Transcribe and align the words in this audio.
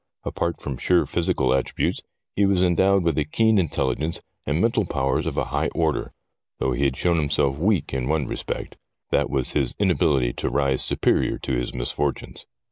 Apart 0.23 0.59
from 0.59 0.77
sheer 0.77 1.05
physical 1.05 1.53
attributes 1.53 2.01
he 2.35 2.47
was 2.47 2.63
endowed 2.63 3.03
with 3.03 3.19
a 3.19 3.23
keen 3.23 3.59
intelligence 3.59 4.19
and 4.47 4.59
mental 4.59 4.83
powers 4.83 5.27
of 5.27 5.37
a 5.37 5.45
high 5.53 5.67
order, 5.75 6.11
though 6.57 6.71
he 6.71 6.85
had 6.85 6.97
shown 6.97 7.17
himself 7.19 7.59
weak 7.59 7.93
in 7.93 8.07
one 8.07 8.25
respect— 8.25 8.77
that 9.11 9.29
was 9.29 9.53
in 9.53 9.61
his 9.61 9.75
inability 9.77 10.33
to 10.33 10.49
rise 10.49 10.83
superior 10.83 11.37
to 11.37 11.51
his 11.53 11.75
misfortunes. 11.75 12.47